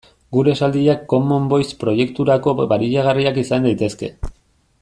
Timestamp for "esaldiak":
0.55-1.03